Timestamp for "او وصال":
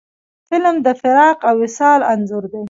1.49-1.99